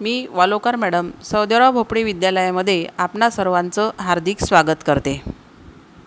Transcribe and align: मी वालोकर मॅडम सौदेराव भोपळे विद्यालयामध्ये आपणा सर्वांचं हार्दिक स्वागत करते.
मी 0.00 0.26
वालोकर 0.30 0.76
मॅडम 0.76 1.10
सौदेराव 1.24 1.72
भोपळे 1.72 2.02
विद्यालयामध्ये 2.02 2.86
आपणा 2.98 3.30
सर्वांचं 3.30 3.90
हार्दिक 3.98 4.44
स्वागत 4.44 4.82
करते. 4.86 5.20